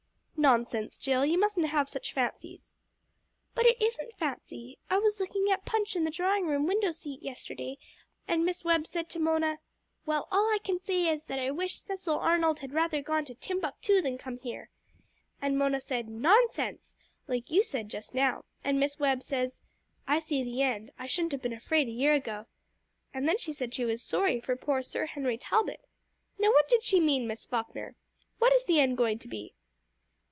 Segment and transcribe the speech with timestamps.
[0.49, 2.73] "Nonsense, Jill, you mustn't have such fancies."
[3.53, 4.79] "But it isn't fancy.
[4.89, 7.77] I was looking at Punch in the drawing room window seat yesterday,
[8.27, 9.59] and Miss Webb said to Mona,
[10.07, 13.35] 'Well, all I can say is, that I wish Cecil Arnold had rather gone to
[13.35, 14.71] Timbuctoo than come here.'
[15.39, 16.95] And Mona said, 'Nonsense!'
[17.27, 19.51] like you said just now, and Miss Webb said,
[20.07, 20.89] 'I see the end.
[20.97, 22.47] I shouldn't have been afraid a year ago.'
[23.13, 25.85] And then she said she was sorry for poor Sir Henry Talbot.
[26.39, 27.95] Now what did she mean, Miss Falkner?
[28.39, 29.53] What is the end going to be?"